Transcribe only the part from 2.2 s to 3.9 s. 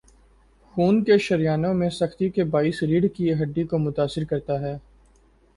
کے باعث ریڑھ کی ہڈی کو